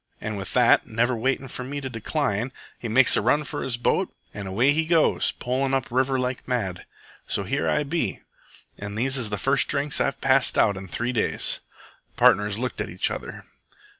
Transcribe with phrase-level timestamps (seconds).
[0.19, 3.77] An' with that, never waitin' for me to decline, he makes a run for his
[3.77, 6.85] boat an' away he goes, polin' up river like mad.
[7.27, 8.21] So here I be,
[8.79, 11.59] an' these is the first drinks I've passed out in three days."
[12.15, 13.45] The partners looked at each other.